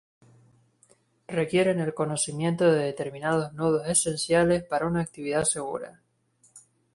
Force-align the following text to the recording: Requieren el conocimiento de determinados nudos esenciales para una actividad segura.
Requieren 1.27 1.79
el 1.79 1.93
conocimiento 1.93 2.65
de 2.71 2.85
determinados 2.85 3.53
nudos 3.53 3.85
esenciales 3.87 4.63
para 4.63 4.87
una 4.87 5.01
actividad 5.01 5.43
segura. 5.43 6.01